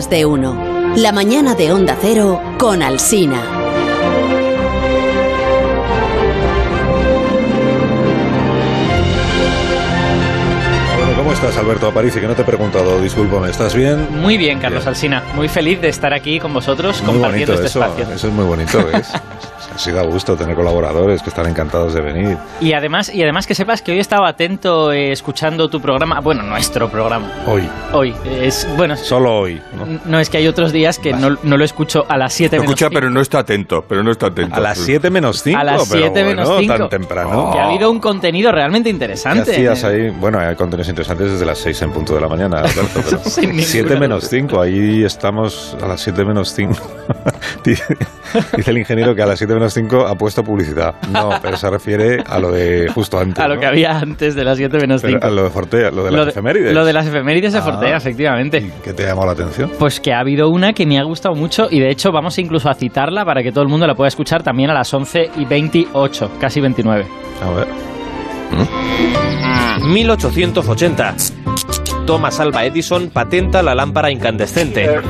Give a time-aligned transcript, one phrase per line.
[0.00, 0.56] más de uno.
[0.96, 3.42] La mañana de Onda Cero con Alsina.
[10.96, 12.20] Bueno, ¿cómo estás, Alberto Aparici?
[12.20, 13.50] Que no te he preguntado, discúlpame.
[13.50, 14.08] ¿Estás bien?
[14.20, 15.22] Muy bien, Carlos Alsina.
[15.34, 17.80] Muy feliz de estar aquí con vosotros Muy compartiendo bonito este eso.
[17.84, 18.14] espacio.
[18.14, 19.12] Eso es muy bonito, ¿ves?
[19.80, 22.36] Así da gusto tener colaboradores que están encantados de venir.
[22.60, 26.20] Y además, y además que sepas que hoy he estado atento eh, escuchando tu programa,
[26.20, 27.32] bueno, nuestro programa.
[27.46, 27.66] Hoy.
[27.94, 28.14] Hoy.
[28.26, 29.58] Es, bueno, Solo hoy.
[29.72, 29.98] ¿no?
[30.04, 32.60] no es que hay otros días que no, no lo escucho a las 7 Lo
[32.60, 32.94] menos escucha, cinco.
[33.00, 34.54] pero no está atento, pero no está atento.
[34.54, 35.58] A las 7 menos 5.
[35.58, 36.74] A las pero 7 menos bueno, 5.
[36.76, 37.50] tan temprano.
[37.50, 39.52] Que ha habido un contenido realmente ¿Qué interesante.
[39.52, 40.10] hacías ahí?
[40.10, 43.44] Bueno, hay contenidos interesantes desde las 6 en punto de la mañana, Alberto, pero Sin
[43.48, 44.30] ninguna 7 menos duda.
[44.30, 46.74] 5, ahí estamos a las 7 menos 5.
[47.64, 47.84] Dice
[48.56, 50.94] dice el ingeniero que a las 7 menos 5 ha puesto publicidad.
[51.10, 53.38] No, pero se refiere a lo de justo antes.
[53.38, 53.60] A lo ¿no?
[53.60, 55.26] que había antes de las 7 menos Pero 5.
[55.26, 56.72] a lo de Fortea, lo de las efemérides.
[56.72, 57.62] Lo de las efemérides de Ah.
[57.62, 58.58] Fortea, efectivamente.
[58.58, 59.70] ¿Y ¿Qué te ha llamado la atención?
[59.78, 62.68] Pues que ha habido una que me ha gustado mucho y de hecho vamos incluso
[62.70, 65.44] a citarla para que todo el mundo la pueda escuchar también a las 11 y
[65.44, 67.06] 28, casi 29.
[67.44, 67.66] A ver.
[69.86, 71.14] 1880.
[72.06, 75.00] Thomas Alva Edison patenta la lámpara incandescente.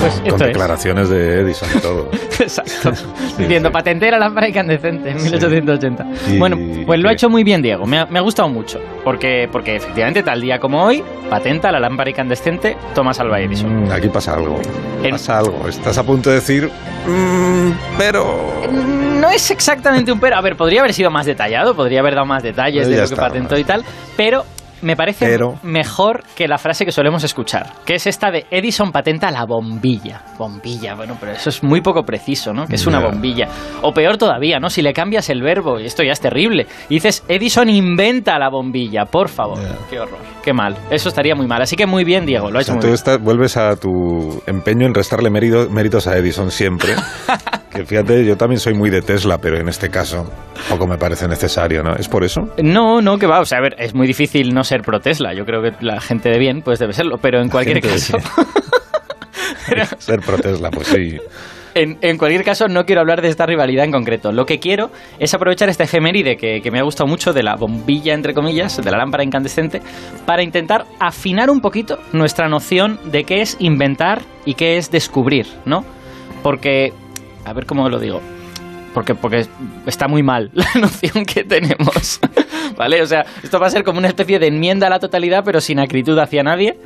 [0.00, 0.46] Pues Con es.
[0.48, 2.08] declaraciones de Edison y todo.
[2.40, 2.92] Exacto.
[3.38, 6.06] Diciendo patente la lámpara incandescente en 1880.
[6.30, 6.56] Y- Bueno,
[6.86, 7.86] pues lo ha hecho muy bien Diego.
[7.86, 8.80] Me ha, me ha gustado mucho.
[9.04, 13.84] Porque, porque efectivamente, tal día como hoy, patenta la lámpara incandescente Thomas Alva Edison.
[13.86, 14.60] Mm, aquí pasa algo.
[15.02, 15.66] En- Pasa algo.
[15.68, 16.70] Estás a punto de decir.
[17.06, 18.62] "Mm, pero.
[19.20, 20.36] No es exactamente un pero.
[20.36, 23.16] A ver, podría haber sido más detallado, podría haber dado más detalles de lo que
[23.16, 23.84] patentó y tal,
[24.16, 24.44] pero
[24.82, 28.92] me parece Pero- mejor que la frase que solemos escuchar, que es esta de Edison
[28.92, 30.22] patenta la bombilla.
[30.38, 32.66] Bombilla, bueno, pero eso es muy poco preciso, ¿no?
[32.66, 33.48] Que es una bombilla.
[33.82, 34.70] O peor todavía, ¿no?
[34.70, 38.48] Si le cambias el verbo, y esto ya es terrible, y dices Edison inventa la
[38.50, 39.58] bombilla, por favor.
[39.88, 40.76] Qué horror, qué mal.
[40.90, 41.62] Eso estaría muy mal.
[41.62, 42.94] Así que muy bien, Diego, lo ha O hecho muy tú bien.
[42.94, 46.94] estás- vuelves a tu empeño en restarle mérito- méritos a Edison siempre.
[47.70, 50.30] que fíjate, yo también soy muy de Tesla, pero en este caso
[50.68, 51.94] poco me parece necesario, ¿no?
[51.94, 52.40] ¿Es por eso?
[52.62, 53.40] No, no, que va.
[53.40, 55.32] O sea, a ver, es muy difícil no ser pro Tesla.
[55.34, 57.18] Yo creo que la gente de bien, pues debe serlo.
[57.18, 58.18] Pero en cualquier caso.
[59.98, 61.18] Ser pro Tesla, pues sí.
[61.74, 64.32] En, en cualquier caso, no quiero hablar de esta rivalidad en concreto.
[64.32, 67.54] Lo que quiero es aprovechar esta efeméride que, que me ha gustado mucho de la
[67.54, 69.80] bombilla, entre comillas, de la lámpara incandescente,
[70.26, 75.46] para intentar afinar un poquito nuestra noción de qué es inventar y qué es descubrir,
[75.64, 75.84] ¿no?
[76.42, 76.92] Porque,
[77.44, 78.20] a ver cómo lo digo.
[78.94, 79.46] Porque, porque
[79.86, 82.20] está muy mal la noción que tenemos.
[82.76, 83.02] ¿Vale?
[83.02, 85.60] O sea, esto va a ser como una especie de enmienda a la totalidad, pero
[85.60, 86.76] sin acritud hacia nadie.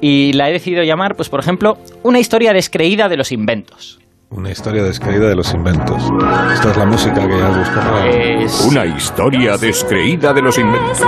[0.00, 3.98] Y la he decidido llamar, pues por ejemplo, una historia descreída de los inventos.
[4.34, 6.02] Una historia descreída de los inventos.
[6.52, 8.04] Esta es la música que has buscado.
[8.04, 11.00] Es- Una historia descreída de los inventos.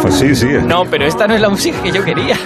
[0.00, 0.48] Pues sí, sí.
[0.64, 2.36] No, pero esta no es la música que yo quería.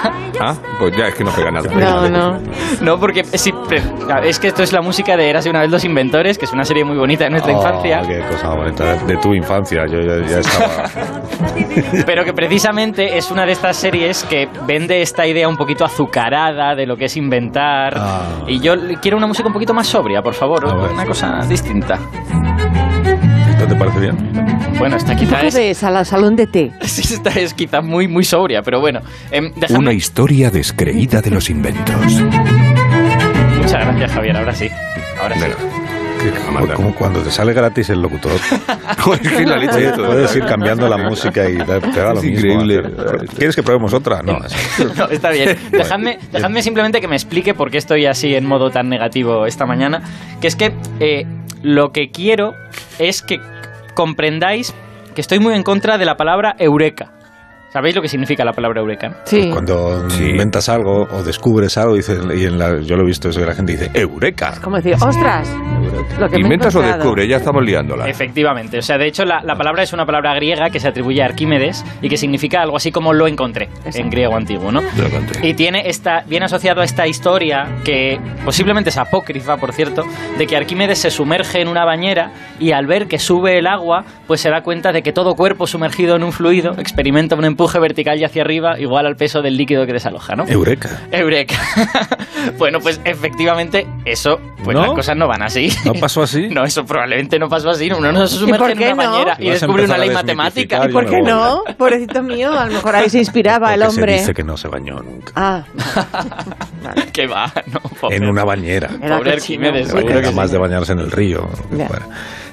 [0.41, 1.69] Ah, pues ya es que no pega nada.
[1.73, 2.39] No, no.
[2.81, 3.83] No, porque sí, pre-
[4.25, 6.65] es que esto es la música de Érase una vez los inventores, que es una
[6.65, 8.95] serie muy bonita de nuestra Oh, infancia, Qué cosa bonita.
[9.05, 10.85] De tu infancia, yo ya, ya estaba.
[12.07, 16.75] pero que precisamente es una de estas series que vende esta idea un poquito azucarada
[16.75, 17.95] de lo que es inventar.
[17.97, 18.23] Ah.
[18.47, 21.99] Y yo quiero una música un poquito más sobria, por favor, una cosa distinta.
[23.51, 24.17] ¿Esto te parece bien?
[24.79, 26.73] Bueno, esta quizá es, de sala, salón de té.
[26.83, 29.01] sí, esta es quizá muy, muy sobria, pero bueno.
[29.31, 31.95] dejadme- Una historia descreída de los inventos.
[33.59, 34.71] Muchas gracias, Javier, ahora sí.
[35.21, 35.41] Ahora sí.
[35.43, 35.57] Venga,
[36.75, 38.33] Como cuando te sale gratis el locutor.
[39.05, 42.53] Puedes ir cambiando la música y te te da lo Es mismo.
[42.53, 42.83] increíble.
[43.37, 44.23] ¿Quieres que probemos otra?
[44.23, 44.39] No.
[44.97, 45.57] No, está bien.
[45.71, 49.67] Dejadme, dejadme simplemente que me explique por qué estoy así en modo tan negativo esta
[49.67, 50.03] mañana.
[50.41, 51.25] Que es que eh,
[51.63, 52.53] lo que quiero
[52.99, 53.39] es que
[53.95, 54.75] comprendáis
[55.15, 57.13] que estoy muy en contra de la palabra eureka.
[57.71, 59.21] ¿Sabéis lo que significa la palabra eureka?
[59.25, 59.51] Sí.
[59.53, 60.31] Cuando Sí.
[60.31, 63.47] inventas algo o descubres algo, dices, y en la- yo lo he visto eso que
[63.47, 64.55] la gente dice, ¡Eureka!
[64.63, 65.49] Como decir, ostras,
[66.19, 67.03] lo que ¿Inventas o encontrado.
[67.03, 67.29] descubre?
[67.29, 68.09] Ya estamos liándola.
[68.09, 68.79] Efectivamente.
[68.79, 71.27] O sea, de hecho, la, la palabra es una palabra griega que se atribuye a
[71.27, 73.99] Arquímedes y que significa algo así como lo encontré Exacto.
[73.99, 74.81] en griego antiguo, ¿no?
[74.81, 75.47] Lo conté.
[75.47, 80.05] Y tiene esta, viene asociado a esta historia, que posiblemente es apócrifa, por cierto,
[80.39, 84.05] de que Arquímedes se sumerge en una bañera y al ver que sube el agua,
[84.27, 87.81] pues se da cuenta de que todo cuerpo sumergido en un fluido experimenta un empuje
[87.81, 90.47] vertical y hacia arriba igual al peso del líquido que desaloja, ¿no?
[90.47, 90.91] ¡Eureka!
[91.11, 91.57] Eureka.
[92.59, 94.83] bueno, pues efectivamente eso, pues ¿No?
[94.83, 95.69] las cosas no van así.
[95.85, 96.47] ¿No pasó así?
[96.59, 97.91] No, eso probablemente no pasó así.
[97.91, 99.11] Uno no se sumerge por en qué una no?
[99.13, 100.87] bañera y descubre una ley matemática.
[100.87, 101.63] yo ¿Por qué no?
[101.77, 104.15] Pobrecito mío, a lo mejor ahí se inspiraba el hombre.
[104.15, 105.33] se dice que no se bañó nunca.
[105.35, 105.65] Ah,
[107.13, 108.17] que va, no, pobre.
[108.17, 108.89] En una bañera.
[109.03, 109.33] era Pobre.
[109.33, 109.93] Arquímedes,
[110.35, 111.49] más de bañarse en el río.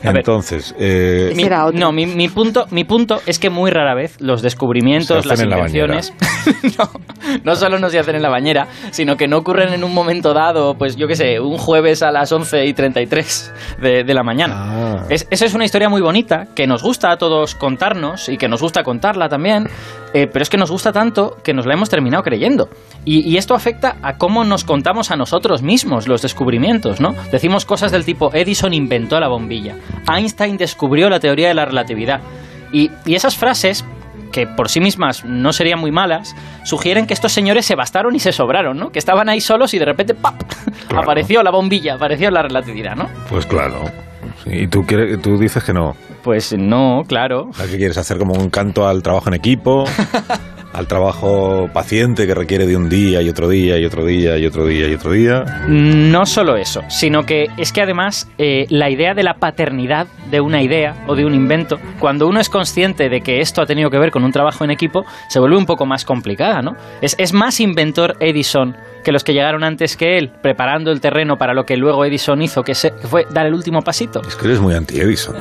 [0.03, 1.49] Entonces, eh, Mi-
[1.79, 5.57] no, mi, mi punto, mi punto es que muy rara vez los descubrimientos, Las la
[6.77, 6.89] no,
[7.43, 10.33] no solo no se hacen en la bañera, sino que no ocurren en un momento
[10.33, 14.23] dado, pues yo qué sé, un jueves a las 11 y 33 de, de la
[14.23, 14.55] mañana.
[14.57, 15.05] Ah.
[15.09, 18.47] Es, esa es una historia muy bonita, que nos gusta a todos contarnos y que
[18.47, 19.67] nos gusta contarla también,
[20.13, 22.69] eh, pero es que nos gusta tanto que nos la hemos terminado creyendo.
[23.03, 27.15] Y, y esto afecta a cómo nos contamos a nosotros mismos los descubrimientos, ¿no?
[27.31, 29.75] Decimos cosas del tipo Edison inventó la bombilla,
[30.07, 32.21] Einstein descubrió la teoría de la relatividad.
[32.71, 33.85] Y, y esas frases
[34.35, 36.35] que por sí mismas no serían muy malas,
[36.65, 38.91] sugieren que estos señores se bastaron y se sobraron, ¿no?
[38.91, 40.35] Que estaban ahí solos y de repente ¡pap!
[40.89, 41.03] Claro.
[41.03, 43.07] apareció la bombilla, apareció la relatividad, ¿no?
[43.29, 43.79] pues claro.
[44.45, 45.95] Y tú, quieres, tú dices que no.
[46.21, 47.51] Pues no, claro.
[47.71, 48.17] ¿Qué quieres hacer?
[48.17, 49.85] Como un canto al trabajo en equipo,
[50.75, 54.45] al trabajo paciente que requiere de un día y otro día y otro día y
[54.45, 55.43] otro día y otro día.
[55.67, 60.41] No solo eso, sino que es que además eh, la idea de la paternidad de
[60.41, 63.89] una idea o de un invento, cuando uno es consciente de que esto ha tenido
[63.89, 66.75] que ver con un trabajo en equipo, se vuelve un poco más complicada, ¿no?
[67.01, 68.75] Es, es más inventor Edison
[69.05, 72.41] que los que llegaron antes que él, preparando el terreno para lo que luego Edison
[72.41, 74.21] hizo, que, se- que fue dar el último pasito.
[74.27, 75.35] Es que eres muy anti-Edison.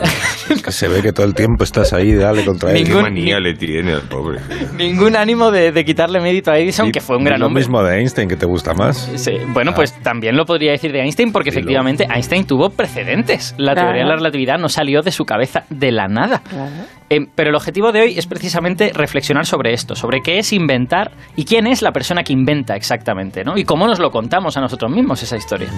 [0.50, 2.76] Es que se ve que todo el tiempo estás ahí, dale contra él.
[2.76, 4.38] ¿Qué Ningún- manía le tiene al pobre?
[4.76, 7.60] Ningún ánimo de, de quitarle mérito a Edison, Sí, que fue un gran lo hombre.
[7.62, 9.10] mismo de Einstein, que te gusta más.
[9.16, 9.76] Sí, Bueno, Ah.
[9.76, 11.60] pues también lo podría decir de Einstein, porque Dilo.
[11.62, 13.54] efectivamente Einstein tuvo precedentes.
[13.56, 13.88] La Claro.
[13.88, 16.42] teoría de la relatividad no salió de su cabeza de la nada.
[16.48, 16.70] claro.
[17.10, 21.12] Eh, pero el objetivo de hoy es precisamente reflexionar sobre esto, sobre qué es inventar
[21.36, 23.53] y quién es la persona que inventa exactamente, ¿no?
[23.56, 25.68] Y cómo nos lo contamos a nosotros mismos esa historia.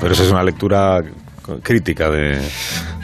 [0.00, 1.02] Pero eso es una lectura
[1.62, 2.40] crítica de,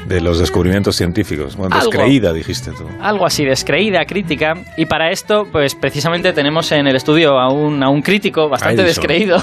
[0.06, 1.56] de los descubrimientos científicos.
[1.56, 1.90] Bueno, Algo.
[1.90, 2.84] descreída, dijiste tú.
[3.00, 4.54] Algo así, descreída, crítica.
[4.76, 8.82] Y para esto, pues precisamente tenemos en el estudio a un, a un crítico bastante
[8.82, 9.02] Edison.
[9.02, 9.36] descreído,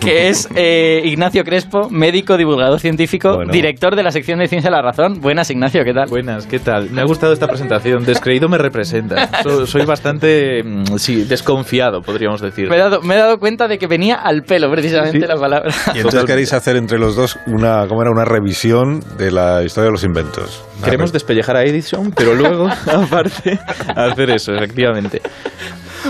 [0.00, 3.52] que es eh, Ignacio Crespo, médico, divulgador científico, Bueno.
[3.52, 5.20] director de la sección de Ciencia de la Razón.
[5.20, 6.08] Buenas, Ignacio, ¿qué tal?
[6.08, 6.90] Buenas, ¿qué tal?
[6.90, 8.04] Me ha gustado esta presentación.
[8.04, 9.28] Descreído me representa.
[9.42, 12.68] So- soy bastante, mm, sí, desconfiado, podríamos decir.
[12.70, 15.26] Me he, dado, me he dado cuenta de que venía al pelo precisamente Sí.
[15.26, 15.70] la palabra.
[15.94, 18.10] Y entonces queréis hacer entre los dos una, ¿cómo era?
[18.10, 20.64] una revisión de la historia de los inventos.
[20.84, 23.58] Queremos despellejar a Edison, pero luego, aparte,
[23.94, 25.20] hacer eso, efectivamente.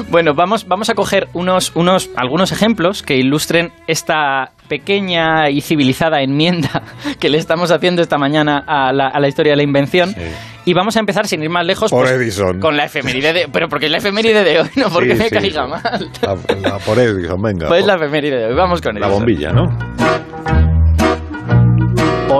[0.08, 6.22] Bueno, vamos, vamos a coger unos, unos, algunos ejemplos que ilustren esta pequeña y civilizada
[6.22, 6.82] enmienda
[7.18, 10.10] que le estamos haciendo esta mañana a la, a la historia de la invención.
[10.10, 10.20] Sí.
[10.66, 12.60] Y vamos a empezar, sin ir más lejos, Por pues, Edison.
[12.60, 13.48] con la efeméride de...
[13.50, 16.10] Pero porque es la efeméride de hoy, no porque Sí, me sí, caiga mal.
[16.22, 16.36] La,
[16.70, 17.66] la por Edison, venga.
[17.66, 19.18] Pues la efeméride de hoy, vamos con La Edison.
[19.24, 20.69] bombilla, ¿no?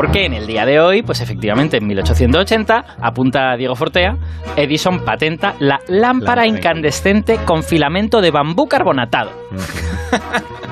[0.00, 4.16] Porque en el día de hoy, pues efectivamente en 1880, apunta Diego Fortea,
[4.56, 9.30] Edison patenta la lámpara Lámpara incandescente con filamento de bambú carbonatado.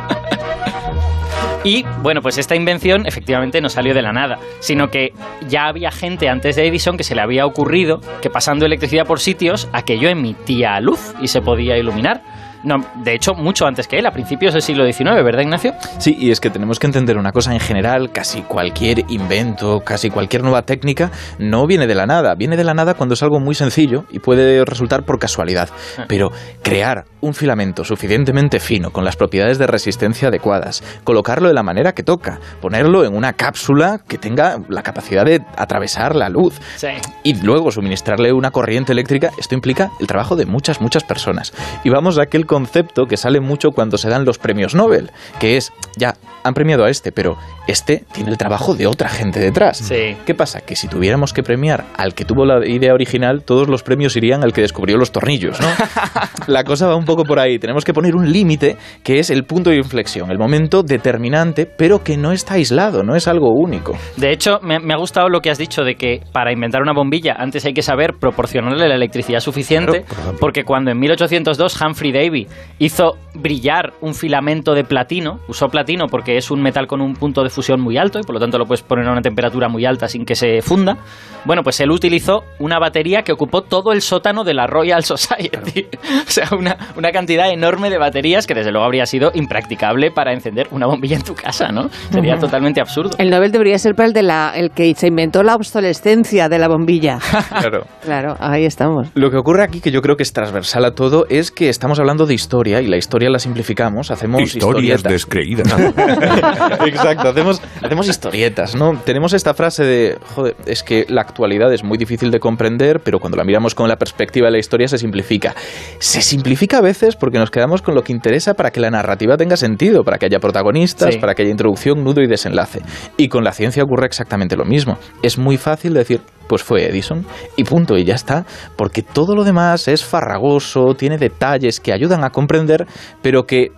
[1.64, 5.12] Y bueno, pues esta invención efectivamente no salió de la nada, sino que
[5.48, 9.20] ya había gente antes de Edison que se le había ocurrido que pasando electricidad por
[9.20, 12.22] sitios aquello emitía luz y se podía iluminar.
[12.64, 15.74] No, de hecho, mucho antes que él, a principios del siglo XIX, ¿verdad, Ignacio?
[15.98, 20.10] Sí, y es que tenemos que entender una cosa en general, casi cualquier invento, casi
[20.10, 23.40] cualquier nueva técnica no viene de la nada, viene de la nada cuando es algo
[23.40, 25.68] muy sencillo y puede resultar por casualidad,
[26.08, 26.30] pero
[26.62, 31.92] crear un filamento suficientemente fino con las propiedades de resistencia adecuadas, colocarlo de la manera
[31.92, 36.88] que toca, ponerlo en una cápsula que tenga la capacidad de atravesar la luz, Sí.
[37.22, 41.52] y luego suministrarle una corriente eléctrica, esto implica el trabajo de muchas, muchas personas.
[41.84, 45.56] Y vamos a aquel concepto que sale mucho cuando se dan los premios Nobel, que
[45.56, 47.36] es, ya, han premiado a este, pero
[47.68, 49.78] este tiene el trabajo de otra gente detrás.
[49.78, 50.16] Sí.
[50.26, 50.60] ¿Qué pasa?
[50.62, 54.42] Que si tuviéramos que premiar al que tuvo la idea original, todos los premios irían
[54.42, 55.68] al que descubrió los tornillos, ¿no?
[56.46, 57.58] la cosa va un poco por ahí.
[57.58, 62.02] Tenemos que poner un límite que es el punto de inflexión, el momento determinante, pero
[62.02, 63.96] que no está aislado, no es algo único.
[64.16, 66.94] De hecho, me, me ha gustado lo que has dicho de que para inventar una
[66.94, 69.68] bombilla antes hay que saber proporcionarle la electricidad suficiente,
[70.02, 70.38] Claro, por ejemplo.
[70.40, 72.37] porque cuando en 1802 Humphrey Davy
[72.78, 77.42] hizo brillar un filamento de platino, usó platino porque es un metal con un punto
[77.42, 79.84] de fusión muy alto y por lo tanto lo puedes poner a una temperatura muy
[79.84, 80.96] alta sin que se funda.
[81.44, 85.86] Bueno, pues él utilizó una batería que ocupó todo el sótano de la Royal Society.
[86.26, 90.32] o sea, una, una cantidad enorme de baterías que desde luego habría sido impracticable para
[90.32, 91.88] encender una bombilla en tu casa, ¿no?
[92.10, 93.16] Sería totalmente absurdo.
[93.18, 96.58] El Nobel debería ser para el, de la, el que se inventó la obsolescencia de
[96.58, 97.18] la bombilla.
[97.58, 97.84] Claro.
[98.02, 99.08] claro, ahí estamos.
[99.14, 101.98] Lo que ocurre aquí, que yo creo que es transversal a todo, es que estamos
[101.98, 105.12] hablando de historia y la historia la simplificamos, hacemos Historias historietas.
[105.12, 105.68] descreídas.
[106.86, 108.98] Exacto, hacemos, hacemos historietas, ¿no?
[109.04, 113.18] Tenemos esta frase de, joder, es que la actualidad es muy difícil de comprender, pero
[113.18, 115.54] cuando la miramos con la perspectiva de la historia se simplifica.
[115.98, 119.36] Se simplifica a veces porque nos quedamos con lo que interesa para que la narrativa
[119.36, 121.20] tenga sentido, para que haya protagonistas, Sí.
[121.20, 122.82] para que haya introducción, nudo y desenlace.
[123.16, 124.98] Y con la ciencia ocurre exactamente lo mismo.
[125.22, 128.44] Es muy fácil decir, pues fue Edison y punto, y ya está,
[128.76, 132.86] porque todo lo demás es farragoso, tiene detalles que ayudan a comprender,
[133.22, 133.68] pero que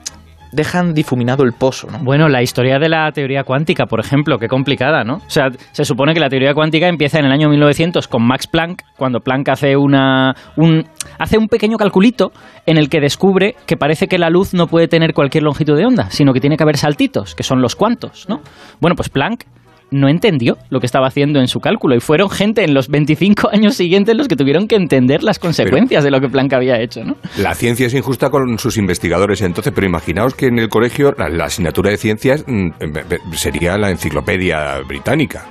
[0.52, 1.98] dejan difuminado el pozo, ¿no?
[2.02, 5.16] Bueno, la historia de la teoría cuántica, por ejemplo, qué complicada, ¿no?
[5.16, 8.46] O sea, se supone que la teoría cuántica empieza en el año 1900 con Max
[8.46, 10.84] Planck, cuando Planck hace una un
[11.18, 12.32] hace un pequeño calculito
[12.66, 15.86] en el que descubre que parece que la luz no puede tener cualquier longitud de
[15.86, 18.40] onda, sino que tiene que haber saltitos, que son los cuantos, ¿no?
[18.80, 19.44] Bueno, pues Planck
[19.90, 23.50] no entendió lo que estaba haciendo en su cálculo y fueron gente en los 25
[23.52, 27.04] años siguientes los que tuvieron que entender las consecuencias de lo que Planck había hecho,
[27.04, 27.16] ¿no?
[27.38, 31.44] La ciencia es injusta con sus investigadores, entonces, pero imaginaos que en el colegio la,
[31.44, 35.46] asignatura de ciencias mm, eh, sería la enciclopedia británica.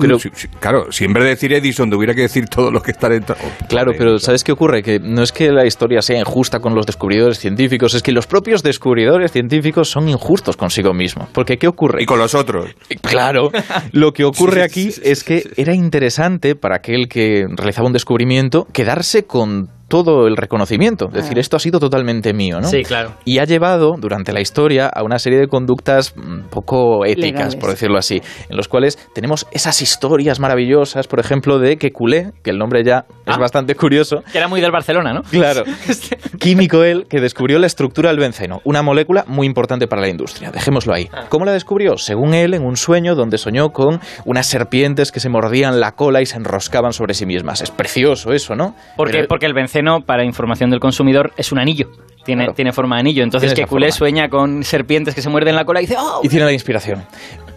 [0.00, 2.82] Pero- Sí, sí, claro, si en vez de decir Edison tuviera que decir todo lo
[2.82, 3.36] que está dentro.
[3.40, 4.18] Oh, Claro, madre pero.
[4.18, 4.82] ¿sabes qué ocurre?
[4.82, 8.26] Que no es que la historia sea injusta con los descubridores científicos, es que los
[8.26, 11.28] propios descubridores científicos son injustos consigo mismos.
[11.32, 12.02] Porque ¿qué ocurre?
[12.02, 12.70] Y con los otros.
[13.02, 13.50] Claro,
[13.92, 19.24] lo que ocurre aquí es que era interesante para aquel que realizaba un descubrimiento quedarse
[19.24, 22.68] con todo el reconocimiento, es decir, esto ha sido totalmente mío, ¿no?
[22.68, 23.14] Sí, claro.
[23.24, 27.56] Y ha llevado durante la historia a una serie de conductas mm, poco éticas, Legales.
[27.56, 32.32] por decirlo así, en los cuales tenemos esas historias maravillosas, por ejemplo, de que Culé,
[32.42, 33.38] que el nombre ya es Ah.
[33.38, 35.22] bastante curioso, Que era muy del Barcelona, ¿no?
[35.22, 35.64] Claro.
[36.38, 40.50] Químico él que descubrió la estructura del benceno, una molécula muy importante para la industria.
[40.50, 41.08] Dejémoslo ahí.
[41.28, 41.96] ¿Cómo la descubrió?
[41.96, 46.20] Según él, en un sueño donde soñó con unas serpientes que se mordían la cola
[46.22, 47.62] y se enroscaban sobre sí mismas.
[47.62, 48.74] Es precioso eso, ¿no?
[48.96, 49.73] Porque, Pero- porque el benceno,
[50.04, 51.90] para información del consumidor, es un anillo.
[52.24, 52.54] Tiene, Claro.
[52.54, 53.22] tiene forma de anillo.
[53.22, 53.98] Entonces, que culé forma.
[53.98, 56.20] sueña con serpientes que se muerden la cola y dice, ¡oh!
[56.22, 57.04] y tiene la inspiración.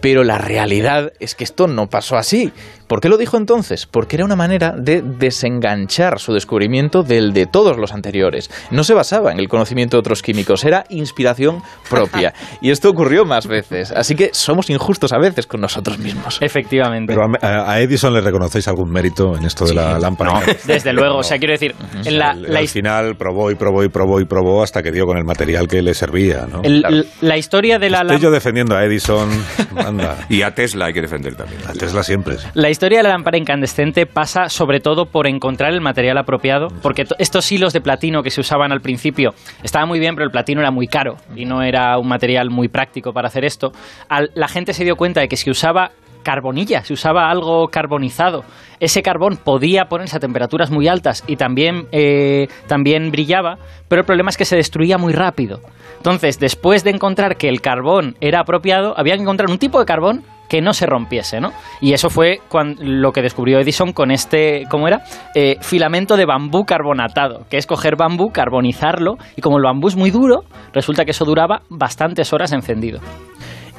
[0.02, 2.52] Pero la realidad es que esto no pasó así.
[2.88, 3.86] ¿Por qué lo dijo entonces?
[3.86, 8.50] Porque era una manera de desenganchar su descubrimiento del de todos los anteriores.
[8.70, 12.32] No se basaba en el conocimiento de otros químicos, era inspiración propia.
[12.60, 13.92] Y esto ocurrió más veces.
[13.92, 16.38] Así que somos injustos a veces con nosotros mismos.
[16.40, 17.14] Efectivamente.
[17.14, 20.40] Pero a, a Edison le reconocéis algún mérito en esto de la lámpara.
[20.64, 23.54] Desde luego, o sea, quiero decir, en la, Al- la al his- final probó y
[23.54, 26.62] probó y probó y probó hasta que dio con el material que le servía, ¿no?
[26.62, 28.22] el- la historia de la Estoy lámpara.
[28.22, 29.28] yo defendiendo a Edison,
[29.76, 30.26] anda.
[30.28, 31.60] Y a Tesla hay que defender también.
[31.68, 32.36] A Tesla siempre.
[32.54, 37.04] La historia de la lámpara incandescente pasa sobre todo por encontrar el material apropiado, porque
[37.04, 40.30] to- estos hilos de platino que se usaban al principio estaban muy bien, pero el
[40.30, 43.72] platino era muy caro y no era un material muy práctico para hacer esto.
[44.08, 45.90] Al- la gente se dio cuenta de que si usaba
[46.28, 48.44] carbonilla, si usaba algo carbonizado,
[48.80, 53.56] ese carbón podía ponerse a temperaturas muy altas y también, eh, también brillaba,
[53.88, 55.60] pero el problema es que se destruía muy rápido.
[55.96, 59.86] Entonces, después de encontrar que el carbón era apropiado, había que encontrar un tipo de
[59.86, 61.52] carbón que no se rompiese, ¿no?
[61.80, 62.40] Y eso fue
[62.78, 65.04] lo que descubrió Edison con este, ¿cómo era?
[65.34, 69.96] Eh, filamento de bambú carbonatado, que es coger bambú, carbonizarlo, y como el bambú es
[69.96, 70.42] muy duro,
[70.74, 73.00] resulta que eso duraba bastantes horas encendido.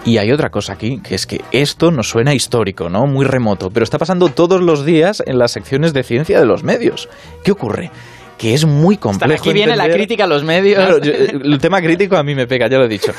[0.05, 3.05] Y hay otra cosa aquí, que es que esto nos suena histórico, ¿no?
[3.05, 6.63] Muy remoto, pero está pasando todos los días en las secciones de ciencia de los
[6.63, 7.09] medios.
[7.43, 7.91] ¿Qué ocurre?
[8.39, 9.41] Que es muy complejo.
[9.41, 10.77] Aquí viene la crítica a los medios.
[10.83, 13.11] Claro, yo- eh, el tema crítico a mí me pega, ya lo he dicho.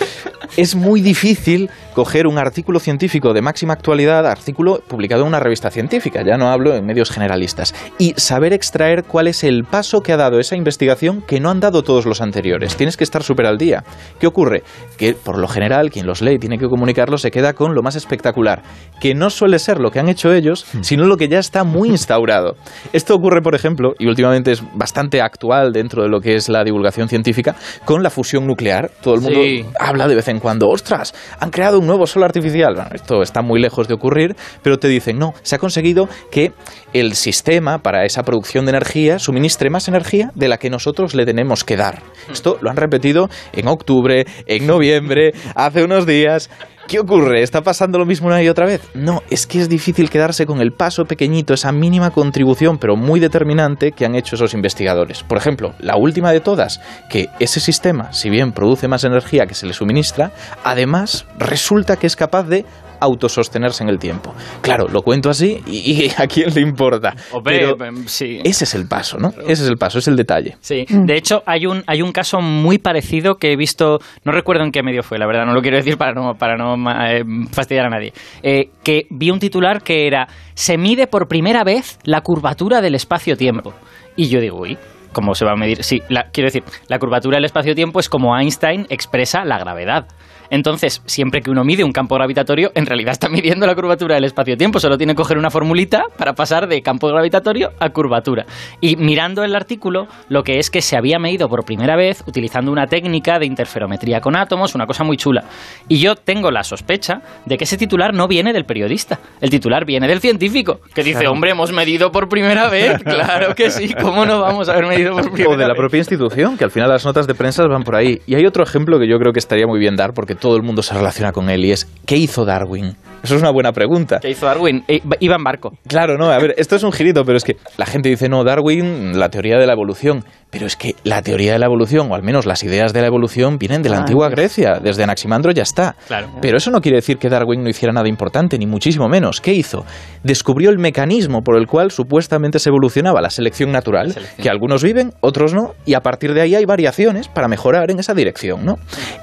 [0.56, 5.70] Es muy difícil coger un artículo científico de máxima actualidad, artículo publicado en una revista
[5.70, 10.12] científica, ya no hablo en medios generalistas, y saber extraer cuál es el paso que
[10.12, 12.74] ha dado esa investigación que no han dado todos los anteriores.
[12.76, 13.84] Tienes que estar súper al día.
[14.18, 14.62] ¿Qué ocurre?
[14.96, 17.82] Que por lo general quien los lee y tiene que comunicarlo se queda con lo
[17.82, 18.62] más espectacular,
[19.00, 21.88] que no suele ser lo que han hecho ellos, sino lo que ya está muy
[21.96, 22.56] instaurado.
[22.94, 26.62] Esto ocurre, por ejemplo, y últimamente es bastante actual dentro de lo que es la
[26.62, 28.90] divulgación científica, con la fusión nuclear.
[29.00, 29.64] Todo el mundo Sí.
[29.78, 32.74] habla de vez en cuando, ostras, han creado un nuevo sol artificial.
[32.74, 36.52] Bueno, esto está muy lejos de ocurrir, pero te dicen, no, se ha conseguido que
[36.92, 41.24] el sistema para esa producción de energía suministre más energía de la que nosotros le
[41.24, 42.02] tenemos que dar.
[42.30, 46.50] Esto lo han repetido en octubre, en noviembre, hace unos días.
[46.90, 47.44] ¿Qué ocurre?
[47.44, 48.82] ¿Está pasando lo mismo una y otra vez?
[48.94, 53.20] No, es que es difícil quedarse con el paso pequeñito, esa mínima contribución, pero muy
[53.20, 55.22] determinante que han hecho esos investigadores.
[55.22, 59.54] Por ejemplo, la última de todas, que ese sistema, si bien produce más energía que
[59.54, 60.32] se le suministra,
[60.64, 62.64] además resulta que es capaz de
[63.00, 64.34] autosostenerse en el tiempo.
[64.62, 67.14] Claro, lo cuento así y, y a quién le importa.
[67.44, 68.40] Pero em, sí.
[68.44, 69.28] ese es el paso, ¿no?
[69.46, 70.56] Ese es el paso, es el detalle.
[70.60, 74.64] Sí, de hecho hay un, hay un caso muy parecido que he visto, no recuerdo
[74.64, 76.74] en qué medio fue, la verdad, no lo quiero decir para no, para no
[77.06, 81.64] eh, fastidiar a nadie, eh, que vi un titular que era, se mide por primera
[81.64, 83.74] vez la curvatura del espacio-tiempo.
[84.16, 84.76] Y yo digo, uy,
[85.12, 85.82] ¿cómo se va a medir?
[85.82, 90.06] Sí, la- quiero decir, la curvatura del espacio-tiempo es como Einstein expresa la gravedad.
[90.50, 94.24] Entonces, siempre que uno mide un campo gravitatorio, en realidad está midiendo la curvatura del
[94.24, 94.80] espacio-tiempo.
[94.80, 98.46] Solo tiene que coger una formulita para pasar de campo gravitatorio a curvatura.
[98.80, 102.72] Y mirando el artículo, lo que es que se había medido por primera vez utilizando
[102.72, 105.44] una técnica de interferometría con átomos, una cosa muy chula.
[105.88, 109.20] Y yo tengo la sospecha de que ese titular no viene del periodista.
[109.40, 113.00] El titular viene del científico, que dice, hombre, hemos medido por primera vez.
[113.10, 115.76] Claro que sí, ¿cómo no vamos a haber medido por primera O de la vez?
[115.76, 118.20] propia institución, que al final las notas de prensa van por ahí.
[118.26, 120.62] Y hay otro ejemplo que yo creo que estaría muy bien dar, porque todo el
[120.62, 122.96] mundo se relaciona con él, y es ¿qué hizo Darwin?
[123.22, 124.18] Eso es una buena pregunta.
[124.20, 124.82] ¿Qué hizo Darwin?
[124.88, 125.72] Eh, iba en barco.
[125.86, 128.42] Claro, no, a ver, esto es un girito, pero es que la gente dice, no,
[128.44, 130.24] Darwin, la teoría de la evolución.
[130.50, 133.06] Pero es que la teoría de la evolución, o al menos las ideas de la
[133.06, 134.28] evolución, vienen de la Ah, antigua.
[134.28, 134.80] Grecia.
[134.82, 135.94] Desde Anaximandro ya está.
[136.08, 136.28] Claro.
[136.42, 139.40] Pero eso no quiere decir que Darwin no hiciera nada importante, ni muchísimo menos.
[139.40, 139.84] ¿Qué hizo?
[140.24, 144.42] Descubrió el mecanismo por el cual supuestamente se evolucionaba la selección natural, selección.
[144.42, 148.00] que algunos viven, otros no, y a partir de ahí hay variaciones para mejorar en
[148.00, 148.78] esa dirección, ¿no?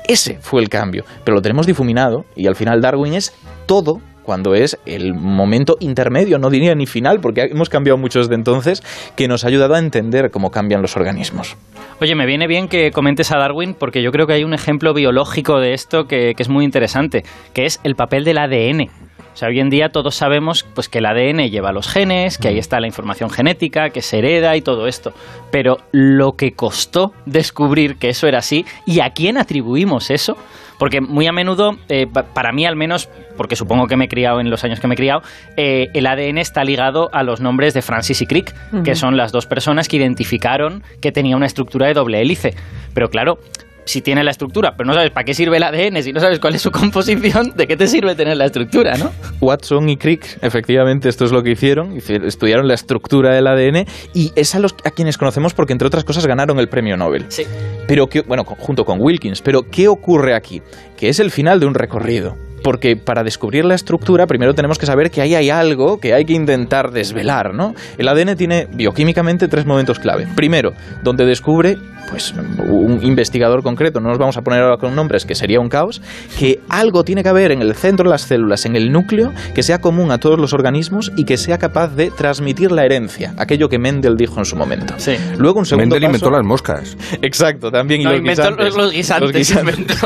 [0.08, 3.34] Ese fue el cambio, pero lo tenemos difuminado y al final Darwin es
[3.66, 8.36] todo cuando es el momento intermedio, no diría ni final, porque hemos cambiado mucho desde
[8.36, 8.84] entonces,
[9.16, 11.56] que nos ha ayudado a entender cómo cambian los organismos.
[12.02, 14.94] Oye, me viene bien que comentes a Darwin porque yo creo que hay un ejemplo
[14.94, 18.90] biológico de esto que, que es muy interesante, que es el papel del ADN.
[19.34, 22.50] O sea, hoy en día todos sabemos pues, que el ADN lleva los genes, que
[22.50, 25.14] ahí está la información genética, que se hereda y todo esto.
[25.52, 30.36] Pero lo que costó descubrir que eso era así y a quién atribuimos eso,
[30.80, 34.08] porque muy a menudo, eh, pa- para mí al menos, porque supongo que me he
[34.08, 35.22] criado en los años que me he criado,
[35.58, 38.54] eh, el ADN está ligado a los nombres de Francis y Crick,
[38.84, 42.54] que son las dos personas que identificaron que tenía una estructura de doble hélice.
[42.94, 43.40] Pero claro,
[43.88, 46.40] si tiene la estructura, pero no sabes para qué sirve el ADN, si no sabes
[46.40, 49.12] cuál es su composición, ¿de qué te sirve tener la estructura, no?
[49.42, 53.86] Watson y Crick, efectivamente, esto es lo que hicieron, hici- estudiaron la estructura del ADN
[54.14, 57.26] y es a, los, a quienes conocemos porque, entre otras cosas, ganaron el premio Nobel.
[57.30, 57.44] Sí.
[57.88, 60.62] Pero que, bueno, junto con Wilkins, pero ¿qué ocurre aquí?
[60.98, 62.36] Que es el final de un recorrido.
[62.64, 66.26] Porque para descubrir la estructura, primero tenemos que saber que ahí hay algo que hay
[66.26, 67.76] que intentar desvelar, ¿no?
[67.98, 70.28] El ADN tiene bioquímicamente tres momentos clave.
[70.36, 71.78] Primero, donde descubre,
[72.10, 75.70] pues, un investigador concreto, no nos vamos a poner ahora con nombres, que sería un
[75.70, 76.02] caos,
[76.40, 79.64] que algo tiene que haber en el centro de las células, en el núcleo, que
[79.64, 83.70] sea común a todos los organismos y que sea capaz de transmitir la herencia, aquello
[83.70, 84.94] que Mendel dijo en su momento.
[84.98, 85.16] Sí.
[85.38, 86.98] Luego un segundo Mendel paso- inventó las moscas.
[87.22, 88.02] Exacto, también.
[88.02, 88.66] y No, los inventó guisantes.
[88.66, 89.22] los, los guisantes.
[89.28, 89.98] Los guisantes.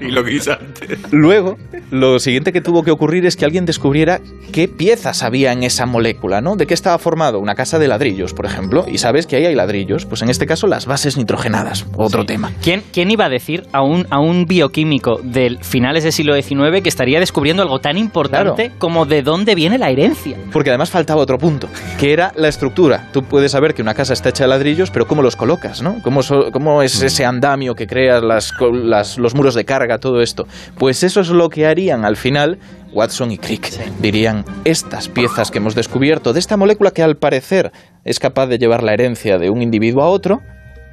[0.00, 0.98] y lo guisante.
[1.10, 1.56] Luego,
[1.90, 4.20] lo siguiente que tuvo que ocurrir es que alguien descubriera
[4.52, 6.56] qué piezas había en esa molécula, ¿no?
[6.56, 7.38] ¿De qué estaba formado?
[7.40, 8.84] Una casa de ladrillos, por ejemplo.
[8.90, 10.06] Y sabes que ahí hay ladrillos.
[10.06, 11.86] Pues en este caso, las bases nitrogenadas.
[11.96, 12.50] Otro tema.
[12.60, 16.82] ¿Quién, quién iba a decir a un, a un bioquímico del finales del siglo XIX
[16.82, 18.78] que estaría descubriendo algo tan importante Claro.
[18.80, 20.36] como de dónde viene la herencia?
[20.52, 21.68] Porque además faltaba otro punto,
[22.00, 23.08] que era la estructura.
[23.12, 26.02] Tú puedes saber que una casa está hecha de ladrillos, pero ¿cómo los colocas, no?
[26.02, 30.20] ¿Cómo, so- cómo es ese andamio que creas, las, las- los muros de carga, todo
[30.20, 30.48] esto?
[30.78, 32.58] Pues eso es lo que harían al final
[32.92, 33.70] Watson y Crick.
[34.00, 37.70] Dirían, estas piezas que hemos descubierto de esta molécula que al parecer
[38.04, 40.40] es capaz de llevar la herencia de un individuo a otro,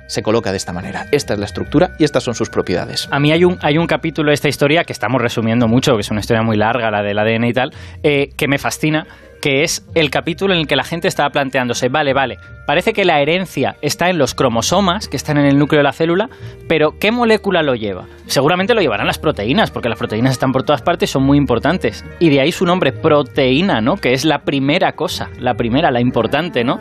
[0.08, 1.08] se coloca de esta manera.
[1.12, 3.08] Esta es la estructura y estas son sus propiedades.
[3.12, 6.02] A mí hay un, hay un capítulo de esta historia que estamos resumiendo mucho, que
[6.02, 9.08] es una historia muy larga, la del ADN y tal, eh, que me fascina,
[9.46, 13.06] que es el capítulo en el que la gente estaba planteándose, vale, vale, parece que
[13.06, 16.30] la herencia está en los cromosomas, que están en el núcleo de la célula,
[16.68, 18.08] pero ¿qué molécula lo lleva?
[18.26, 22.04] Seguramente lo llevarán las proteínas, porque las proteínas están por todas partes, son muy importantes.
[22.20, 23.98] Y de ahí su nombre, proteína, ¿no?
[23.98, 26.80] Que es la primera cosa, la primera, la importante, ¿no?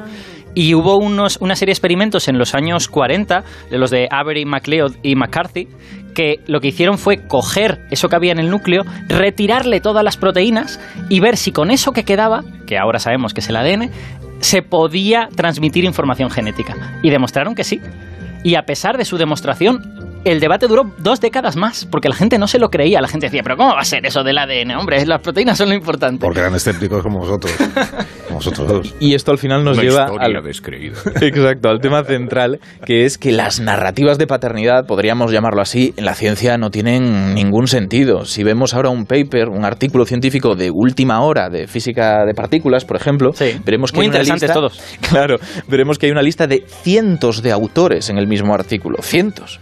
[0.54, 4.44] Y hubo unos, una serie de experimentos en los años 40, de los de Avery,
[4.44, 5.68] MacLeod y McCarthy,
[6.14, 10.16] que lo que hicieron fue coger eso que había en el núcleo, retirarle todas las
[10.16, 13.90] proteínas y ver si con eso que quedaba, que ahora sabemos que es el ADN,
[14.40, 16.74] se podía transmitir información genética.
[17.02, 17.80] Y demostraron que sí.
[18.44, 22.38] Y a pesar de su demostración, el debate duró dos décadas más, porque la gente
[22.38, 23.00] no se lo creía.
[23.00, 24.72] La gente decía, pero ¿cómo va a ser eso del ADN?
[24.78, 26.20] Hombre, las proteínas son lo importante.
[26.24, 27.52] Porque eran escépticos como vosotros.
[28.24, 28.94] Como vosotros dos.
[29.00, 30.96] Y esto al final nos Una lleva historia al, descreída.
[31.20, 36.06] Exacto, al tema central, que es que las narrativas de paternidad, podríamos llamarlo así, en
[36.06, 38.24] la ciencia no tienen ningún sentido.
[38.24, 42.86] Si vemos ahora un paper, un artículo científico de última hora de física de partículas,
[42.86, 44.80] por ejemplo, Sí, veremos que muy hay una interesantes lista- todos.
[45.10, 45.36] Claro,
[45.68, 49.60] veremos que hay una lista de cientos de autores en el mismo artículo, cientos.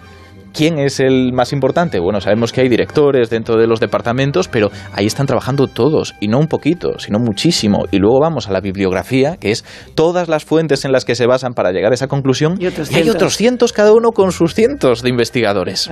[0.52, 1.98] ¿Quién es el más importante?
[2.00, 6.28] Bueno, sabemos que hay directores dentro de los departamentos, pero ahí están trabajando todos, y
[6.28, 7.84] no un poquito, sino muchísimo.
[7.90, 11.26] Y luego vamos a la bibliografía, que es todas las fuentes en las que se
[11.26, 12.56] basan para llegar a esa conclusión.
[12.60, 15.90] Y otros hay otros cientos, cada uno con sus cientos de investigadores.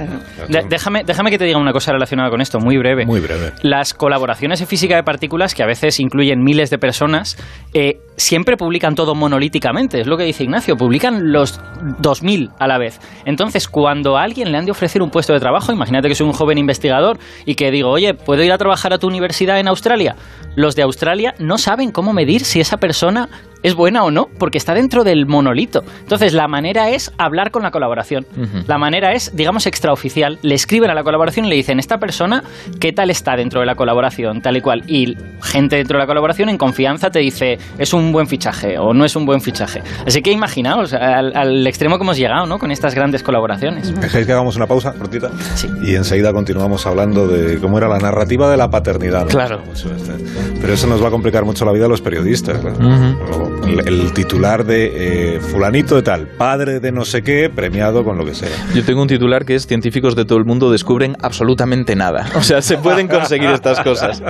[0.49, 3.07] De- déjame, déjame que te diga una cosa relacionada con esto, muy breve.
[3.07, 3.53] Muy breve.
[3.62, 7.37] Las colaboraciones en física de partículas, que a veces incluyen miles de personas,
[7.73, 11.61] eh, siempre publican todo monolíticamente, es lo que dice Ignacio, publican los
[12.01, 13.01] 2000 a la vez.
[13.25, 16.33] Entonces, cuando alguien le han de ofrecer un puesto de trabajo, imagínate que soy un
[16.33, 20.17] joven investigador y que digo, oye, ¿puedo ir a trabajar a tu universidad en Australia?
[20.57, 23.29] Los de Australia no saben cómo medir si esa persona
[23.62, 25.83] es buena o no, porque está dentro del monolito.
[26.01, 28.27] Entonces, la manera es hablar con la colaboración.
[28.66, 30.38] La manera es, digamos, extraoficial.
[30.42, 32.42] Le escriben a la colaboración y le dicen, esta persona,
[32.81, 34.40] ¿qué tal está dentro de la colaboración?
[34.40, 34.83] Tal y cual.
[34.87, 38.94] Y gente dentro de la colaboración, en confianza, te dice, es un buen fichaje o
[38.94, 39.83] no es un buen fichaje.
[40.07, 42.59] Así que imaginaos al, al extremo que hemos llegado, ¿no?
[42.59, 43.94] Con estas grandes colaboraciones.
[44.01, 45.31] ¿Dejáis que hagamos una pausa, cortita?
[45.55, 45.68] Sí.
[45.83, 49.23] Y enseguida continuamos hablando de cómo era la narrativa de la paternidad.
[49.23, 49.29] ¿no?
[49.29, 49.62] Claro.
[49.73, 50.12] Este.
[50.61, 52.59] Pero eso nos va a complicar mucho la vida a los periodistas.
[52.59, 53.50] claro.
[53.71, 58.19] El, el titular de eh, fulanito de tal, padre de no sé qué, premiado con
[58.19, 58.49] lo que sea.
[58.75, 62.27] Yo tengo un titular que es científicos de todo el mundo descubren absolutamente nada.
[62.41, 64.23] O sea, se pueden conseguir estas cosas.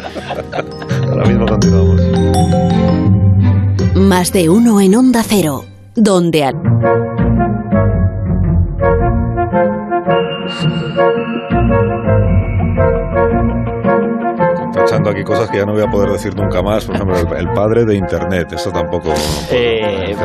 [1.08, 2.00] Ahora mismo continuamos.
[3.94, 6.56] Más de uno en Onda Cero, donde al...
[14.90, 16.84] Tachando aquí cosas que ya no voy a poder decir nunca más.
[16.84, 18.52] Por ejemplo, el, el padre de Internet.
[18.52, 19.14] Eso tampoco.
[19.50, 20.16] Eh,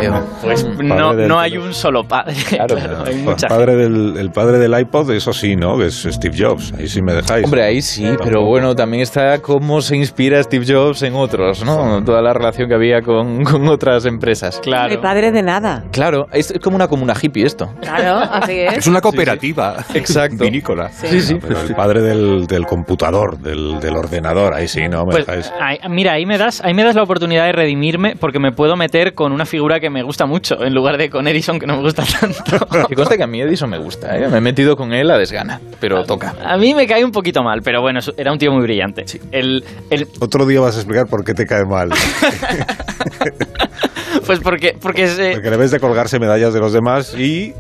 [0.41, 2.36] pues no, padre del no hay un solo padre.
[2.49, 5.78] Claro, Claro, pero- hay El mucha padre del, el padre del iPod, eso sí, ¿no?
[5.78, 6.73] Que es Steve Jobs.
[6.78, 7.45] Ahí sí me dejáis.
[7.45, 12.04] Hombre, ahí sí, pero bueno, también está cómo se inspira Steve Jobs en otros, ¿no?
[12.04, 14.60] Toda la relación que había con, con otras empresas.
[14.62, 14.89] Claro.
[14.89, 15.84] Mi padre de nada.
[15.91, 17.69] Claro, es como una comuna hippie esto.
[17.82, 18.78] Claro, así es.
[18.80, 20.43] Es una cooperativa Exacto.
[20.43, 20.89] vinícola.
[20.89, 21.38] Sí, sí.
[21.41, 25.05] Pero el padre del, del computador, del, del ordenador, ahí sí, ¿no?
[25.05, 25.51] Me Pues, dejáis.
[25.59, 28.75] ahí- mira, ahí me, das, ahí me das la oportunidad de redimirme porque me puedo
[28.75, 31.77] meter con una figura que me gusta mucho en lugar de con Edison que no
[31.77, 32.65] me gusta tanto.
[32.87, 34.27] Que conste que a mí Edison me gusta, ¿eh?
[34.29, 36.33] Me he metido con él a desgana, pero toca.
[36.43, 39.05] A mí me cae un poquito mal, pero bueno, era un tío muy brillante.
[39.31, 41.89] El, el- Otro día vas a explicar por qué te cae mal.
[44.25, 47.53] pues porque, porque es, eh, Porque debes de colgarse medallas de los demás y.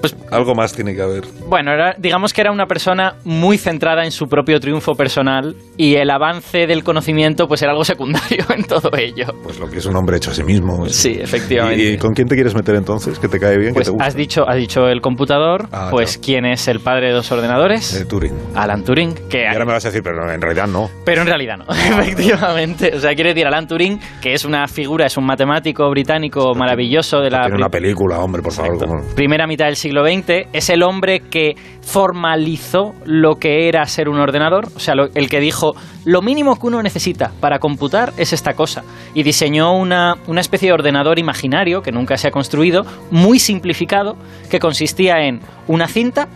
[0.00, 1.24] Pues- algo más tiene que haber.
[1.48, 5.94] Bueno, era- digamos que era una persona muy centrada en su propio triunfo personal y
[5.96, 9.26] el avance del conocimiento pues era algo secundario en todo ello.
[9.42, 10.86] Pues lo que es un hombre hecho a sí mismo.
[10.88, 11.82] Sí, efectivamente.
[11.82, 13.18] ¿Y, y con quién te quieres meter entonces?
[13.18, 13.72] ¿Que te cae bien?
[13.74, 14.06] Pues ¿Que te gusta?
[14.06, 16.24] has dicho, has dicho el computador, Ah, pues claro.
[16.24, 18.34] quién es el padre de los ordenadores, De Turing.
[18.54, 20.90] Alan Turing, que Y ahora me vas a decir, pero en realidad no.
[21.04, 22.92] pero en realidad no, efectivamente.
[22.96, 27.20] O sea, quiere decir Alan Turing, que es una figura, es un matemático británico maravilloso
[27.20, 28.78] de la Tiene una película, hombre, por favor.
[28.78, 34.08] Como- primera mitad del siglo XX, es el hombre que formalizó lo que era ser
[34.08, 38.32] un ordenador, o sea, el que dijo, lo mínimo que uno necesita para computar es
[38.32, 38.82] esta cosa,
[39.14, 44.16] y diseñó una, una especie de ordenador imaginario que nunca se ha construido, muy simplificado,
[44.50, 46.28] que consistía en una cinta,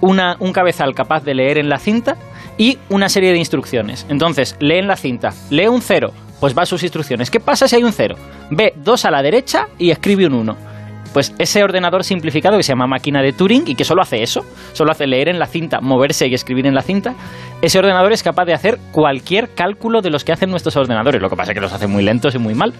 [0.00, 2.16] una, un cabezal capaz de leer en la cinta
[2.56, 4.06] y una serie de instrucciones.
[4.08, 7.30] Entonces, lee en la cinta, lee un cero, pues va a sus instrucciones.
[7.30, 8.16] ¿Qué pasa si hay un cero?
[8.50, 10.67] Ve dos a la derecha y escribe un uno.
[11.12, 14.42] Pues ese ordenador simplificado que se llama máquina de Turing y que solo hace eso,
[14.72, 17.14] solo hace leer en la cinta, moverse y escribir en la cinta,
[17.62, 21.20] ese ordenador es capaz de hacer cualquier cálculo de los que hacen nuestros ordenadores.
[21.20, 22.72] Lo que pasa es que los hace muy lentos y muy mal.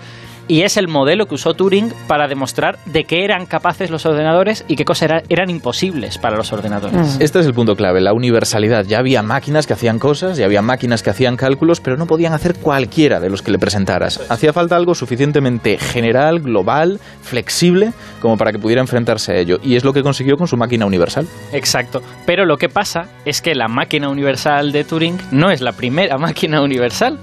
[0.48, 4.64] Y es el modelo que usó Turing para demostrar de qué eran capaces los ordenadores
[4.66, 7.18] y qué cosas era- eran imposibles para los ordenadores.
[7.20, 8.86] Este es el punto clave, la universalidad.
[8.86, 12.32] Ya había máquinas que hacían cosas, ya había máquinas que hacían cálculos, pero no podían
[12.32, 14.20] hacer cualquiera de los que le presentaras.
[14.30, 19.58] Hacía falta algo suficientemente general, global, flexible, como para que pudiera enfrentarse a ello.
[19.62, 21.26] Y es lo que consiguió con su máquina universal.
[21.52, 22.02] Exacto.
[22.24, 26.16] Pero lo que pasa es que la máquina universal de Turing no es la primera
[26.18, 27.18] máquina universal.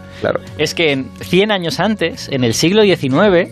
[0.58, 3.50] Es que en 100 años antes, en el siglo XIX,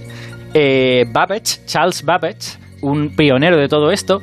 [0.53, 4.21] eh, Babbage, Charles Babbage, un pionero de todo esto,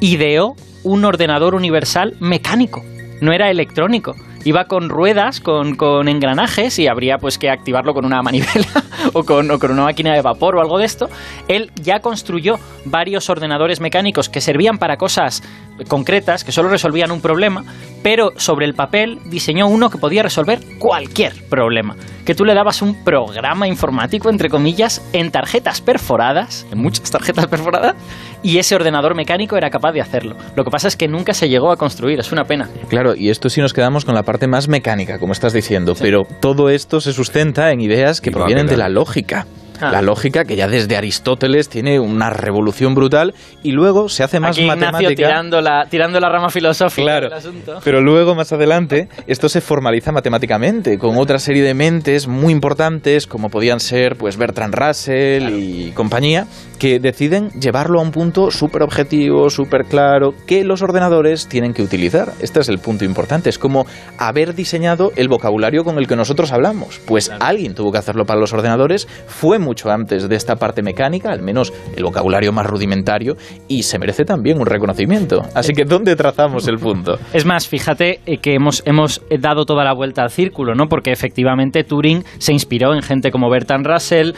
[0.00, 2.84] ideó un ordenador universal mecánico,
[3.20, 4.14] no era electrónico.
[4.44, 8.68] Iba con ruedas, con, con engranajes y habría pues que activarlo con una manivela
[9.12, 11.08] o con, o con una máquina de vapor o algo de esto.
[11.48, 15.42] Él ya construyó varios ordenadores mecánicos que servían para cosas
[15.86, 17.64] concretas, que solo resolvían un problema,
[18.02, 21.96] pero sobre el papel diseñó uno que podía resolver cualquier problema.
[22.24, 27.46] Que tú le dabas un programa informático, entre comillas, en tarjetas perforadas, en muchas tarjetas
[27.46, 27.94] perforadas,
[28.42, 30.36] y ese ordenador mecánico era capaz de hacerlo.
[30.54, 32.68] Lo que pasa es que nunca se llegó a construir, es una pena.
[32.88, 36.26] Claro, y esto sí nos quedamos con la parte más mecánica, como estás diciendo, pero
[36.40, 39.46] todo esto se sustenta en ideas que Y provienen de la lógica.
[39.80, 39.90] Ah.
[39.92, 44.56] La lógica que ya desde Aristóteles tiene una revolución brutal y luego se hace más
[44.56, 45.14] Aquí Ignacio matemática.
[45.28, 47.78] tirando la, tirando la rama filosófica Claro, del asunto.
[47.84, 53.26] pero luego más adelante esto se formaliza matemáticamente con otra serie de mentes muy importantes
[53.26, 56.46] como podían ser pues Bertrand Russell y compañía
[56.78, 61.82] que deciden llevarlo a un punto súper objetivo, súper claro que los ordenadores tienen que
[61.82, 62.32] utilizar.
[62.40, 63.84] Este es el punto importante, es como
[64.16, 67.00] haber diseñado el vocabulario con el que nosotros hablamos.
[67.06, 70.80] Pues alguien tuvo que hacerlo para los ordenadores, fue muy mucho antes de esta parte
[70.82, 73.36] mecánica, al menos el vocabulario más rudimentario,
[73.68, 75.42] y se merece también un reconocimiento.
[75.54, 77.18] Así que, ¿dónde trazamos el punto?
[77.34, 80.88] Es más, fíjate eh, que hemos, hemos dado toda la vuelta al círculo, ¿no?
[80.88, 84.32] Porque efectivamente Turing se inspiró en gente como Bertrand Russell,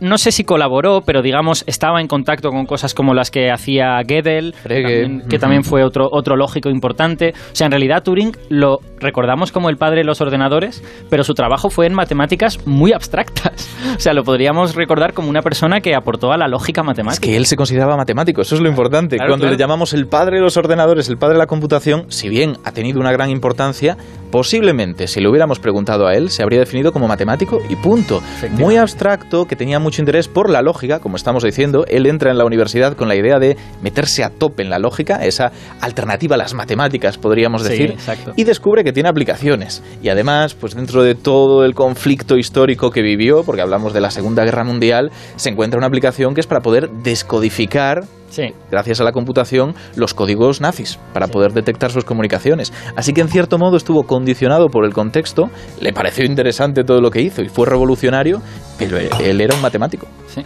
[0.00, 4.00] no sé si colaboró, pero digamos estaba en contacto con cosas como las que hacía
[4.06, 7.34] Gödel, también- que también fue otro, otro lógico importante.
[7.52, 11.34] O sea, en realidad Turing lo recordamos como el padre de los ordenadores, pero su
[11.34, 13.68] trabajo fue en matemáticas muy abstractas.
[13.96, 17.22] O sea, lo podríamos recordar como una persona que aportó a la lógica Es matemática.
[17.26, 19.16] que él se consideraba matemático, eso es lo importante.
[19.16, 19.56] Claro, Cuando claro.
[19.56, 22.72] le llamamos el padre de los ordenadores, el padre de la computación, si bien ha
[22.72, 23.96] tenido una gran importancia,
[24.30, 28.22] posiblemente si le hubiéramos preguntado a él, se habría definido como matemático y punto.
[28.52, 31.84] Muy abstracto, que tenía mucho interés por la lógica, como estamos diciendo.
[31.88, 35.24] Él entra en la universidad con la idea de meterse a tope en la lógica,
[35.24, 37.96] esa alternativa a las matemáticas, podríamos decir,
[38.36, 39.82] y descubre que tiene aplicaciones.
[40.02, 44.10] Y además, pues dentro de todo el conflicto histórico que vivió, porque hablamos de la
[44.10, 48.54] Segunda Guerra Mundial, se encuentra una aplicación que es para poder descodificar Sí.
[48.70, 52.72] gracias a la computación, los códigos nazis para poder detectar sus comunicaciones.
[52.96, 57.10] Así que en cierto modo estuvo condicionado por el contexto, le pareció interesante todo lo
[57.10, 58.40] que hizo y fue revolucionario,
[58.78, 60.06] pero él era un matemático.
[60.28, 60.42] sí.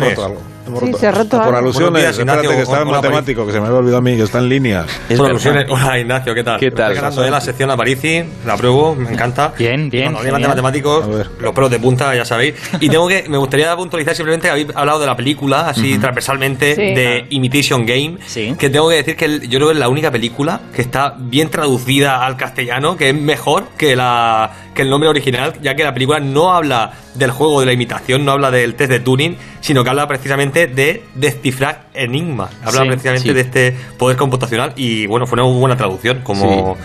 [0.00, 2.56] Roto- Hemos Sí, se ha roto Por alusiones, días, espérate Ignacio.
[2.56, 4.84] que está Hola, matemático, que se me había olvidado a mí, que está en línea.
[5.08, 5.52] Es Hola, verdad.
[5.52, 5.74] Luciano.
[5.74, 6.60] Hola, Ignacio, ¿qué tal?
[6.60, 6.94] ¿Qué tal?
[6.94, 9.52] ganando de la sección Aparici, la apruebo, me encanta.
[9.58, 10.48] Bien, bien, de genial.
[10.48, 12.54] matemáticos, A los pelos de punta, ya sabéis.
[12.80, 16.80] Y tengo que, me gustaría puntualizar simplemente, habéis hablado de la película, así transversalmente, Sí.
[16.94, 18.18] de Imitation Game.
[18.26, 18.54] Sí.
[18.58, 21.48] Que tengo que decir que yo creo que es la única película que está bien
[21.50, 25.94] traducida al castellano, que es mejor que, la, que el nombre original, ya que la
[25.94, 29.82] película no habla del juego de la imitación, no habla del test de Turing, sino
[29.82, 32.50] que habla precisamente de descifrar enigmas.
[32.64, 33.34] Habla Sí, precisamente sí.
[33.34, 36.76] de este poder computacional y bueno, fue una muy buena traducción como,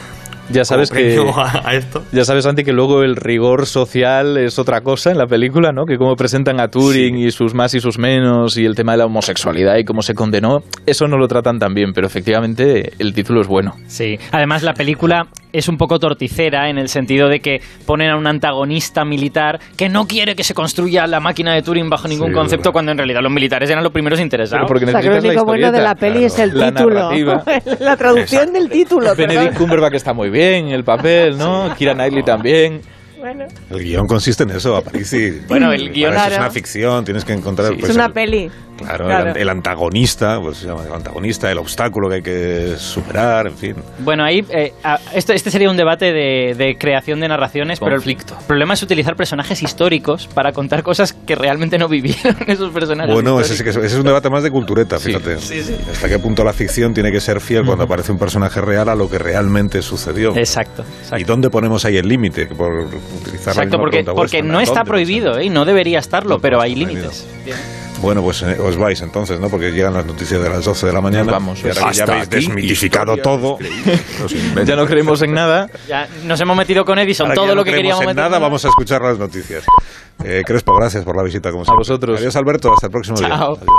[0.50, 0.96] Ya sabes que...
[1.16, 2.04] premio a, a esto.
[2.12, 5.86] Ya sabes, Santi, que luego el rigor social es otra cosa en la película, ¿no?
[5.86, 8.98] Que cómo presentan a Turing y sus más y sus menos y el tema de
[8.98, 13.14] la homosexualidad y cómo se condenó, eso no lo tratan tan bien, pero efectivamente el
[13.14, 13.76] título es bueno.
[13.88, 18.18] Sí, además la película es un poco torticera en el sentido de que ponen a
[18.18, 22.30] un antagonista militar que no quiere que se construya la máquina de Turing bajo ningún
[22.30, 22.74] Sí, concepto verdad.
[22.74, 24.66] cuando en realidad los militares eran los primeros interesados.
[24.66, 27.10] Pero porque O sea, que lo único bueno de la peli es el La título.
[27.80, 29.58] la traducción del título, Benedict.
[29.58, 31.74] Cumberbatch está muy bien, el papel, ¿no?
[31.78, 32.82] Kira Knightley también.
[33.20, 35.42] Bueno, El guion consiste en eso, Aparici.
[35.48, 37.72] Bueno, el guión- es una ficción, tienes que encontrar...
[37.74, 38.52] es pues, una el- peli.
[38.82, 39.32] Claro, Claro.
[39.32, 43.58] El, el antagonista, pues se llama el antagonista, el obstáculo que hay que superar, en
[43.58, 43.76] fin.
[44.00, 48.26] Bueno, ahí eh, a- esto, este sería un debate de, de creación de narraciones, Conflicto.
[48.30, 52.72] pero el problema es utilizar personajes históricos para contar cosas que realmente no vivieron esos
[52.72, 53.13] personajes.
[53.13, 55.34] Bueno, ese, sí es, ese es un debate más de cultureta, fíjate.
[55.36, 58.96] Hasta qué punto la ficción tiene que ser fiel cuando aparece un personaje real a
[58.96, 60.36] lo que realmente sucedió.
[60.36, 60.84] Exacto,
[61.17, 62.46] ¿Y dónde ponemos ahí el límite?
[62.48, 65.46] Por utilizar la Exacto, misma porque, pregunta porque vuestra, no está prohibido ¿eh?
[65.46, 67.26] y no debería estarlo, No, pero hay límites.
[68.02, 69.50] Bueno, pues eh, os vais entonces, ¿no?
[69.50, 71.24] Porque llegan las noticias de las 12 de la mañana.
[71.26, 71.60] Nos vamos.
[71.64, 73.58] Y ahora que ya Hasta habéis aquí, desmitificado todo.
[74.66, 75.68] Ya no creemos en nada.
[75.88, 78.08] Ya nos hemos metido con Edison, ahora todo ya no lo que creemos queríamos en
[78.08, 78.24] meter.
[78.24, 79.64] nada, vamos a escuchar las noticias.
[80.24, 81.80] Eh, Crespo, gracias por la visita, como siempre.
[81.80, 82.20] vosotros.
[82.20, 82.72] Adiós, Alberto.
[82.74, 83.30] Hasta el próximo día.
[83.30, 83.54] Chao.
[83.54, 83.66] Adiós.